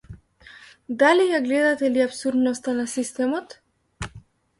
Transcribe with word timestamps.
Дали 1.01 1.27
ја 1.31 1.41
гледате 1.43 1.91
ли 1.97 2.03
апсурдноста 2.05 2.73
на 2.79 2.87
системот? 2.95 3.55